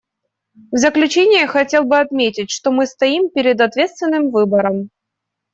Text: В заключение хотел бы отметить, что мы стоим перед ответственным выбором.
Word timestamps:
В 0.71 0.77
заключение 0.77 1.45
хотел 1.45 1.83
бы 1.83 1.99
отметить, 1.99 2.49
что 2.49 2.71
мы 2.71 2.87
стоим 2.87 3.29
перед 3.29 3.61
ответственным 3.61 4.31
выбором. 4.31 4.89